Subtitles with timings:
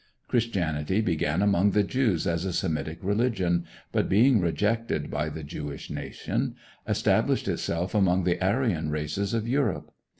[0.27, 5.91] Christianity began among the Jews as a Semitic religion, but, being rejected by the Jewish
[5.91, 6.55] nation,
[6.87, 9.91] established itself among the Aryan races of Europe.